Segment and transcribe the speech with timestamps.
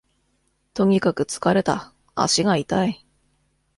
[0.73, 3.05] とにかく疲れた、足が痛い